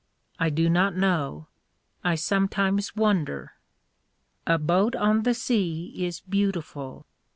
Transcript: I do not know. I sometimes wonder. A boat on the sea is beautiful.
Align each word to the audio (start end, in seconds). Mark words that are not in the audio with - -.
I 0.39 0.49
do 0.49 0.67
not 0.67 0.95
know. 0.95 1.45
I 2.03 2.15
sometimes 2.15 2.95
wonder. 2.95 3.53
A 4.47 4.57
boat 4.57 4.95
on 4.95 5.21
the 5.21 5.35
sea 5.35 5.93
is 5.95 6.21
beautiful. 6.21 7.05